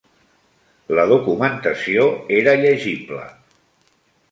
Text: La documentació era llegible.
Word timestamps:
La 0.99 1.03
documentació 1.11 2.07
era 2.41 2.57
llegible. 2.65 3.31